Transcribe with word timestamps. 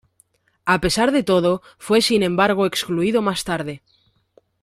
A 0.75 0.81
pesar 0.83 1.11
de 1.11 1.21
todo, 1.21 1.61
fue 1.77 2.01
sin 2.01 2.23
embargo 2.23 2.65
excluido 2.65 3.21
más 3.21 3.43
tarde. 3.43 3.83